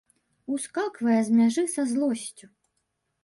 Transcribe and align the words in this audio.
Ускаквае 0.53 1.17
з 1.27 1.37
мяжы 1.39 1.63
са 1.75 1.85
злосцю. 1.91 2.45